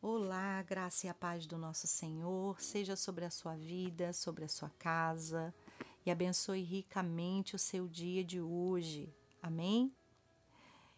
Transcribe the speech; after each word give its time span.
Olá, 0.00 0.62
graça 0.62 1.08
e 1.08 1.10
a 1.10 1.14
paz 1.14 1.44
do 1.44 1.58
nosso 1.58 1.88
Senhor 1.88 2.60
seja 2.60 2.94
sobre 2.94 3.24
a 3.24 3.30
sua 3.30 3.56
vida, 3.56 4.12
sobre 4.12 4.44
a 4.44 4.48
sua 4.48 4.70
casa 4.78 5.52
e 6.06 6.10
abençoe 6.10 6.62
ricamente 6.62 7.56
o 7.56 7.58
seu 7.58 7.88
dia 7.88 8.22
de 8.22 8.40
hoje. 8.40 9.12
Amém? 9.42 9.92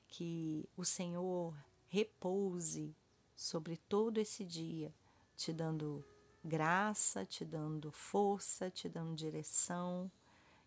Que 0.07 0.69
o 0.77 0.85
Senhor 0.85 1.57
repouse 1.89 2.95
sobre 3.35 3.79
todo 3.79 4.19
esse 4.19 4.45
dia, 4.45 4.93
te 5.35 5.51
dando 5.51 6.05
graça, 6.45 7.25
te 7.25 7.43
dando 7.43 7.91
força, 7.91 8.71
te 8.71 8.87
dando 8.87 9.15
direção 9.15 10.13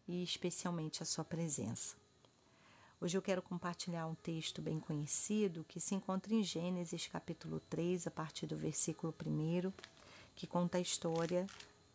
e 0.08 0.24
especialmente 0.24 1.04
a 1.04 1.06
sua 1.06 1.24
presença. 1.24 2.03
Hoje 3.04 3.18
eu 3.18 3.22
quero 3.22 3.42
compartilhar 3.42 4.08
um 4.08 4.16
texto 4.16 4.62
bem 4.62 4.80
conhecido 4.80 5.66
que 5.66 5.78
se 5.78 5.94
encontra 5.94 6.34
em 6.34 6.42
Gênesis 6.42 7.06
capítulo 7.06 7.60
3, 7.60 8.08
a 8.08 8.10
partir 8.10 8.48
do 8.48 8.56
versículo 8.56 9.14
1, 9.28 9.74
que 10.34 10.48
conta 10.48 10.78
a 10.78 10.82
história 10.82 11.46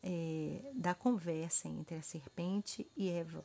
é, 0.03 0.71
da 0.75 0.95
conversa 0.95 1.67
entre 1.67 1.97
a 1.97 2.03
serpente 2.03 2.87
e 2.95 3.09
Eva. 3.09 3.43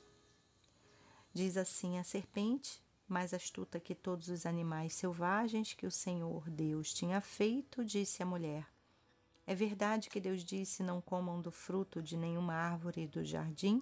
Diz 1.33 1.55
assim: 1.55 1.97
A 1.97 2.03
serpente, 2.03 2.83
mais 3.07 3.33
astuta 3.33 3.80
que 3.80 3.95
todos 3.95 4.27
os 4.27 4.45
animais 4.45 4.93
selvagens 4.93 5.73
que 5.73 5.88
o 5.88 5.91
Senhor 5.91 6.49
Deus 6.49 6.93
tinha 6.93 7.21
feito, 7.21 7.85
disse 7.85 8.21
à 8.21 8.25
mulher: 8.25 8.67
É 9.47 9.55
verdade 9.55 10.09
que 10.09 10.19
Deus 10.19 10.43
disse: 10.43 10.83
Não 10.83 10.99
comam 10.99 11.39
do 11.39 11.49
fruto 11.49 12.03
de 12.03 12.17
nenhuma 12.17 12.55
árvore 12.55 13.07
do 13.07 13.23
jardim? 13.23 13.81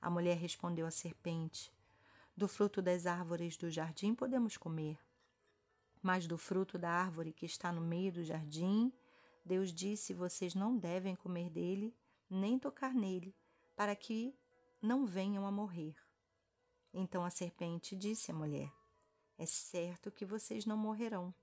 A 0.00 0.08
mulher 0.08 0.36
respondeu 0.36 0.86
à 0.86 0.92
serpente: 0.92 1.76
do 2.38 2.46
fruto 2.46 2.80
das 2.80 3.04
árvores 3.04 3.56
do 3.56 3.68
jardim 3.68 4.14
podemos 4.14 4.56
comer, 4.56 4.96
mas 6.00 6.24
do 6.24 6.38
fruto 6.38 6.78
da 6.78 6.88
árvore 6.88 7.32
que 7.32 7.44
está 7.44 7.72
no 7.72 7.80
meio 7.80 8.12
do 8.12 8.22
jardim, 8.22 8.92
Deus 9.44 9.72
disse: 9.72 10.14
Vocês 10.14 10.54
não 10.54 10.78
devem 10.78 11.16
comer 11.16 11.50
dele, 11.50 11.92
nem 12.30 12.56
tocar 12.56 12.94
nele, 12.94 13.34
para 13.74 13.96
que 13.96 14.38
não 14.80 15.04
venham 15.04 15.44
a 15.44 15.50
morrer. 15.50 15.96
Então 16.94 17.24
a 17.24 17.30
serpente 17.30 17.96
disse 17.96 18.30
à 18.30 18.34
mulher: 18.34 18.72
É 19.36 19.44
certo 19.44 20.12
que 20.12 20.24
vocês 20.24 20.64
não 20.64 20.76
morrerão, 20.76 21.34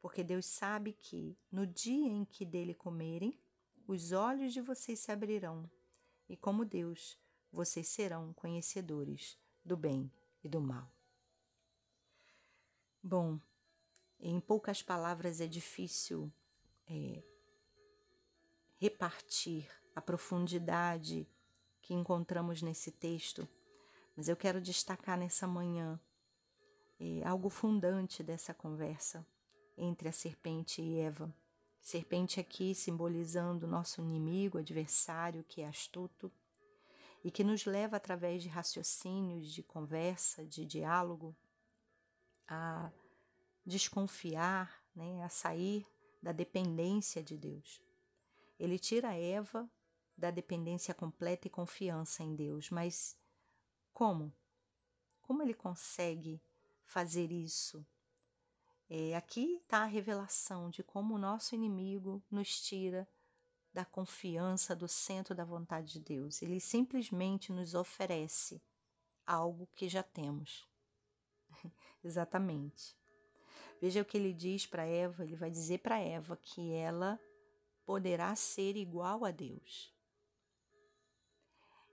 porque 0.00 0.24
Deus 0.24 0.46
sabe 0.46 0.94
que, 0.94 1.36
no 1.50 1.66
dia 1.66 2.08
em 2.08 2.24
que 2.24 2.46
dele 2.46 2.72
comerem, 2.72 3.38
os 3.86 4.12
olhos 4.12 4.54
de 4.54 4.62
vocês 4.62 4.98
se 4.98 5.12
abrirão, 5.12 5.70
e 6.26 6.38
como 6.38 6.64
Deus, 6.64 7.18
vocês 7.52 7.86
serão 7.88 8.32
conhecedores 8.32 9.38
do 9.62 9.76
bem 9.76 10.10
e 10.42 10.48
do 10.48 10.60
mal. 10.60 10.90
Bom, 13.02 13.38
em 14.20 14.38
poucas 14.40 14.82
palavras 14.82 15.40
é 15.40 15.46
difícil 15.46 16.32
é, 16.86 17.22
repartir 18.76 19.68
a 19.94 20.00
profundidade 20.00 21.26
que 21.80 21.94
encontramos 21.94 22.62
nesse 22.62 22.92
texto, 22.92 23.48
mas 24.16 24.28
eu 24.28 24.36
quero 24.36 24.60
destacar 24.60 25.18
nessa 25.18 25.46
manhã 25.46 26.00
é, 27.00 27.26
algo 27.26 27.50
fundante 27.50 28.22
dessa 28.22 28.54
conversa 28.54 29.26
entre 29.76 30.08
a 30.08 30.12
serpente 30.12 30.80
e 30.80 31.00
Eva. 31.00 31.34
Serpente 31.80 32.38
aqui 32.38 32.74
simbolizando 32.76 33.66
nosso 33.66 34.00
inimigo, 34.00 34.58
adversário 34.58 35.42
que 35.42 35.62
é 35.62 35.66
astuto, 35.66 36.30
e 37.24 37.30
que 37.30 37.44
nos 37.44 37.64
leva 37.64 37.96
através 37.96 38.42
de 38.42 38.48
raciocínios, 38.48 39.52
de 39.52 39.62
conversa, 39.62 40.44
de 40.44 40.64
diálogo, 40.64 41.36
a 42.48 42.90
desconfiar, 43.64 44.82
né, 44.94 45.22
a 45.22 45.28
sair 45.28 45.86
da 46.22 46.32
dependência 46.32 47.22
de 47.22 47.36
Deus. 47.36 47.82
Ele 48.58 48.78
tira 48.78 49.14
Eva 49.14 49.70
da 50.16 50.30
dependência 50.30 50.94
completa 50.94 51.46
e 51.46 51.50
confiança 51.50 52.22
em 52.22 52.34
Deus, 52.34 52.70
mas 52.70 53.16
como? 53.92 54.32
Como 55.22 55.42
ele 55.42 55.54
consegue 55.54 56.40
fazer 56.84 57.30
isso? 57.30 57.84
É, 58.90 59.16
aqui 59.16 59.56
está 59.56 59.78
a 59.78 59.86
revelação 59.86 60.68
de 60.68 60.82
como 60.82 61.14
o 61.14 61.18
nosso 61.18 61.54
inimigo 61.54 62.22
nos 62.30 62.60
tira 62.60 63.08
da 63.72 63.84
confiança 63.84 64.76
do 64.76 64.86
centro 64.86 65.34
da 65.34 65.44
vontade 65.44 65.92
de 65.92 66.00
Deus. 66.00 66.42
Ele 66.42 66.60
simplesmente 66.60 67.52
nos 67.52 67.74
oferece 67.74 68.62
algo 69.26 69.66
que 69.74 69.88
já 69.88 70.02
temos. 70.02 70.66
Exatamente. 72.04 72.96
Veja 73.80 74.02
o 74.02 74.04
que 74.04 74.16
ele 74.16 74.32
diz 74.32 74.66
para 74.66 74.84
Eva, 74.84 75.24
ele 75.24 75.34
vai 75.34 75.50
dizer 75.50 75.78
para 75.78 75.98
Eva 75.98 76.36
que 76.36 76.72
ela 76.72 77.18
poderá 77.84 78.34
ser 78.36 78.76
igual 78.76 79.24
a 79.24 79.30
Deus. 79.30 79.92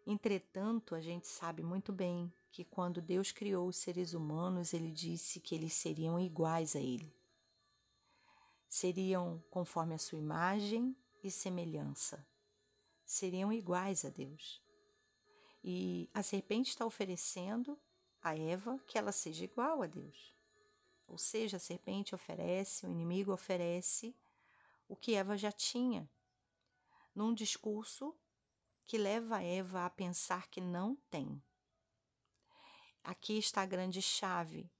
Entretanto, 0.05 0.95
a 0.95 1.01
gente 1.01 1.27
sabe 1.27 1.63
muito 1.63 1.91
bem 1.91 2.31
que 2.51 2.63
quando 2.63 3.01
Deus 3.01 3.31
criou 3.31 3.67
os 3.67 3.77
seres 3.77 4.13
humanos, 4.13 4.73
ele 4.73 4.91
disse 4.91 5.39
que 5.39 5.53
eles 5.55 5.73
seriam 5.73 6.19
iguais 6.19 6.75
a 6.75 6.79
ele. 6.79 7.13
Seriam 8.67 9.43
conforme 9.49 9.95
a 9.95 9.99
sua 9.99 10.17
imagem 10.19 10.95
e 11.23 11.31
semelhança 11.31 12.25
seriam 13.05 13.51
iguais 13.51 14.05
a 14.05 14.09
Deus. 14.09 14.61
E 15.63 16.09
a 16.13 16.21
serpente 16.21 16.69
está 16.69 16.85
oferecendo 16.85 17.77
a 18.21 18.37
Eva 18.37 18.79
que 18.87 18.97
ela 18.97 19.11
seja 19.11 19.43
igual 19.43 19.81
a 19.81 19.87
Deus. 19.87 20.35
Ou 21.07 21.17
seja, 21.17 21.57
a 21.57 21.59
serpente 21.59 22.13
oferece, 22.13 22.85
o 22.85 22.89
inimigo 22.89 23.33
oferece 23.33 24.15
o 24.87 24.95
que 24.95 25.15
Eva 25.15 25.35
já 25.35 25.51
tinha, 25.51 26.09
num 27.15 27.33
discurso 27.33 28.15
que 28.85 28.97
leva 28.97 29.41
Eva 29.41 29.85
a 29.85 29.89
pensar 29.89 30.47
que 30.49 30.61
não 30.61 30.95
tem. 31.09 31.41
Aqui 33.03 33.37
está 33.37 33.61
a 33.61 33.65
grande 33.65 34.01
chave 34.01 34.71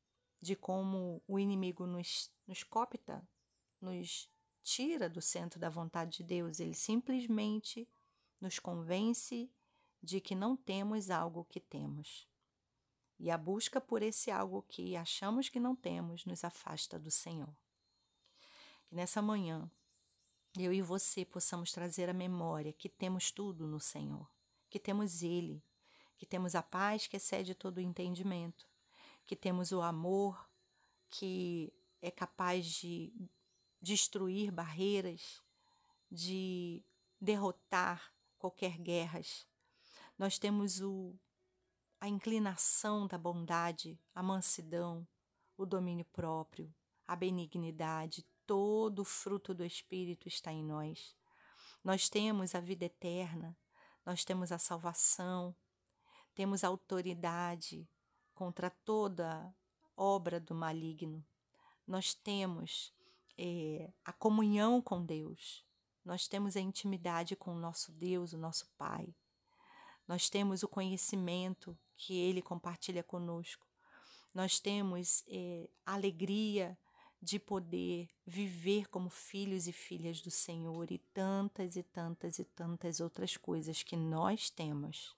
de 0.42 0.56
como 0.56 1.22
o 1.28 1.40
inimigo 1.40 1.86
nos, 1.86 2.32
nos 2.48 2.64
copta, 2.64 3.28
nos 3.82 4.30
tira 4.70 5.10
do 5.10 5.20
centro 5.20 5.60
da 5.60 5.68
vontade 5.68 6.18
de 6.18 6.24
Deus, 6.24 6.60
ele 6.60 6.76
simplesmente 6.76 7.90
nos 8.40 8.60
convence 8.60 9.52
de 10.02 10.22
que 10.22 10.36
não 10.36 10.56
temos 10.56 11.10
algo 11.10 11.44
que 11.44 11.60
temos. 11.60 12.28
E 13.20 13.32
a 13.32 13.38
busca 13.38 13.82
por 13.82 14.04
esse 14.04 14.30
algo 14.30 14.62
que 14.62 14.96
achamos 14.96 15.50
que 15.50 15.60
não 15.60 15.76
temos 15.76 16.24
nos 16.24 16.44
afasta 16.44 17.00
do 17.00 17.10
Senhor. 17.10 17.52
Que 18.86 18.96
nessa 18.96 19.24
manhã 19.24 19.70
eu 20.58 20.72
e 20.72 20.84
você 20.84 21.26
possamos 21.26 21.72
trazer 21.72 22.08
a 22.08 22.14
memória 22.14 22.72
que 22.72 22.88
temos 22.88 23.32
tudo 23.32 23.68
no 23.68 23.80
Senhor, 23.80 24.30
que 24.70 24.80
temos 24.80 25.24
Ele, 25.24 25.64
que 26.16 26.28
temos 26.28 26.54
a 26.54 26.62
paz 26.62 27.08
que 27.08 27.18
excede 27.18 27.56
todo 27.56 27.78
o 27.78 27.82
entendimento, 27.82 28.68
que 29.26 29.36
temos 29.36 29.72
o 29.72 29.82
amor 29.82 30.48
que 31.10 31.74
é 32.02 32.12
capaz 32.12 32.66
de 32.68 33.12
destruir 33.82 34.52
barreiras, 34.52 35.42
de 36.12 36.84
derrotar 37.20 38.14
qualquer 38.38 38.78
guerras. 38.78 39.48
Nós 40.18 40.38
temos 40.38 40.82
o, 40.82 41.16
a 42.00 42.08
inclinação 42.08 43.08
da 43.08 43.18
bondade, 43.18 44.00
a 44.14 44.24
mansidão, 44.24 45.08
o 45.58 45.66
domínio 45.66 46.06
próprio, 46.06 46.74
a 47.08 47.16
benignidade, 47.16 48.26
todo 48.46 49.00
o 49.00 49.06
fruto 49.06 49.54
do 49.54 49.66
Espírito 49.66 50.28
está 50.28 50.52
em 50.52 50.64
nós. 50.64 51.16
Nós 51.84 52.10
temos 52.10 52.56
a 52.56 52.60
vida 52.60 52.86
eterna, 52.86 53.58
nós 54.06 54.26
temos 54.26 54.52
a 54.52 54.58
salvação, 54.58 55.56
temos 56.34 56.64
autoridade 56.64 57.88
contra 58.34 58.70
toda 58.70 59.54
obra 59.96 60.40
do 60.40 60.56
maligno. 60.56 61.26
Nós 61.86 62.14
temos 62.14 62.94
é, 63.42 63.90
a 64.04 64.12
comunhão 64.12 64.82
com 64.82 65.06
Deus, 65.06 65.64
nós 66.04 66.28
temos 66.28 66.58
a 66.58 66.60
intimidade 66.60 67.38
com 67.38 67.56
o 67.56 67.60
nosso 67.60 67.90
Deus, 67.94 68.34
o 68.34 68.38
nosso 68.38 68.68
Pai. 68.78 69.16
Nós 70.06 70.30
temos 70.30 70.62
o 70.62 70.68
conhecimento 70.68 71.78
que 71.96 72.18
Ele 72.18 72.42
compartilha 72.42 73.02
conosco. 73.02 73.66
Nós 74.34 74.60
temos 74.60 75.24
é, 75.30 75.70
a 75.86 75.94
alegria 75.94 76.78
de 77.22 77.40
poder 77.40 78.10
viver 78.26 78.90
como 78.90 79.10
filhos 79.10 79.68
e 79.68 79.72
filhas 79.72 80.22
do 80.22 80.32
Senhor 80.32 80.92
e 80.92 80.98
tantas 80.98 81.78
e 81.78 81.84
tantas 81.84 82.40
e 82.40 82.44
tantas 82.44 83.00
outras 83.00 83.38
coisas 83.38 83.84
que 83.84 83.96
nós 83.96 84.50
temos, 84.50 85.16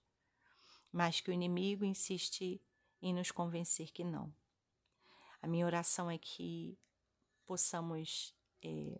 mas 0.92 1.22
que 1.22 1.32
o 1.32 1.34
inimigo 1.34 1.86
insiste 1.86 2.62
em 3.02 3.14
nos 3.14 3.32
convencer 3.32 3.92
que 3.92 4.04
não. 4.04 4.32
A 5.42 5.48
minha 5.48 5.66
oração 5.66 6.10
é 6.10 6.18
que 6.18 6.78
possamos 7.52 8.34
é, 8.64 8.98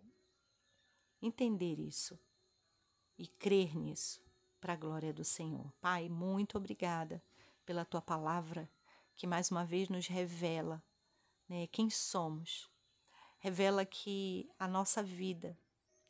entender 1.22 1.80
isso 1.80 2.20
e 3.16 3.26
crer 3.26 3.74
nisso 3.74 4.22
para 4.60 4.74
a 4.74 4.76
glória 4.76 5.10
do 5.10 5.24
Senhor. 5.24 5.72
Pai, 5.80 6.10
muito 6.10 6.58
obrigada 6.58 7.24
pela 7.64 7.82
tua 7.82 8.02
palavra 8.02 8.70
que 9.16 9.26
mais 9.26 9.50
uma 9.50 9.64
vez 9.64 9.88
nos 9.88 10.06
revela 10.06 10.84
né, 11.48 11.66
quem 11.68 11.88
somos. 11.88 12.70
Revela 13.38 13.86
que 13.86 14.46
a 14.58 14.68
nossa 14.68 15.02
vida 15.02 15.58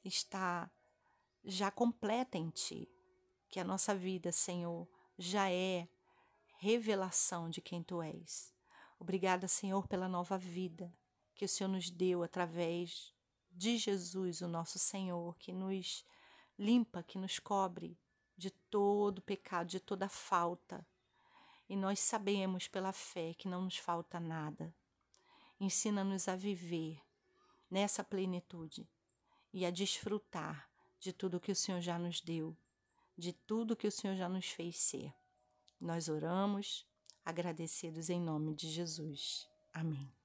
está 0.04 0.68
já 1.44 1.70
completa 1.70 2.36
em 2.36 2.50
Ti, 2.50 2.90
que 3.48 3.60
a 3.60 3.64
nossa 3.64 3.94
vida, 3.94 4.32
Senhor, 4.32 4.88
já 5.16 5.48
é 5.48 5.86
revelação 6.58 7.48
de 7.48 7.60
quem 7.60 7.84
Tu 7.84 8.02
és. 8.02 8.52
Obrigada, 8.98 9.46
Senhor, 9.46 9.86
pela 9.86 10.08
nova 10.08 10.36
vida 10.36 10.92
que 11.42 11.46
o 11.46 11.48
Senhor 11.48 11.70
nos 11.70 11.90
deu 11.90 12.22
através 12.22 13.12
de 13.50 13.76
Jesus, 13.76 14.42
o 14.42 14.46
nosso 14.46 14.78
Senhor, 14.78 15.36
que 15.38 15.52
nos 15.52 16.06
limpa, 16.56 17.02
que 17.02 17.18
nos 17.18 17.40
cobre 17.40 17.98
de 18.36 18.48
todo 18.48 19.20
pecado, 19.20 19.66
de 19.66 19.80
toda 19.80 20.08
falta. 20.08 20.86
E 21.68 21.74
nós 21.74 21.98
sabemos 21.98 22.68
pela 22.68 22.92
fé 22.92 23.34
que 23.34 23.48
não 23.48 23.62
nos 23.62 23.76
falta 23.76 24.20
nada. 24.20 24.72
Ensina-nos 25.58 26.28
a 26.28 26.36
viver 26.36 27.02
nessa 27.68 28.04
plenitude 28.04 28.88
e 29.52 29.66
a 29.66 29.70
desfrutar 29.72 30.70
de 31.00 31.12
tudo 31.12 31.40
que 31.40 31.50
o 31.50 31.56
Senhor 31.56 31.80
já 31.80 31.98
nos 31.98 32.20
deu, 32.20 32.56
de 33.18 33.32
tudo 33.32 33.74
que 33.74 33.88
o 33.88 33.92
Senhor 33.92 34.14
já 34.14 34.28
nos 34.28 34.46
fez 34.46 34.78
ser. 34.78 35.12
Nós 35.80 36.08
oramos 36.08 36.86
agradecidos 37.24 38.10
em 38.10 38.20
nome 38.20 38.54
de 38.54 38.70
Jesus. 38.70 39.48
Amém. 39.72 40.21